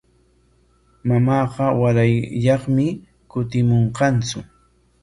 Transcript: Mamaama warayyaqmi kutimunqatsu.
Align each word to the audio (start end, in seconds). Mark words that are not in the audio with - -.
Mamaama 1.07 1.65
warayyaqmi 1.81 2.85
kutimunqatsu. 3.31 4.37